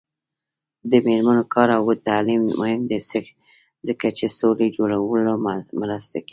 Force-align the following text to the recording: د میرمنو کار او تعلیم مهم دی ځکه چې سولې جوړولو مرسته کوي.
د 0.91 0.91
میرمنو 1.05 1.43
کار 1.53 1.69
او 1.77 1.85
تعلیم 2.09 2.41
مهم 2.61 2.81
دی 2.89 2.99
ځکه 3.87 4.07
چې 4.17 4.25
سولې 4.39 4.67
جوړولو 4.77 5.33
مرسته 5.81 6.17
کوي. 6.25 6.29